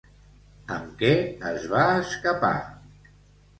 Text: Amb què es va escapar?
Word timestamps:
Amb 0.75 0.95
què 1.01 1.11
es 1.51 1.69
va 1.75 1.85
escapar? 2.01 2.53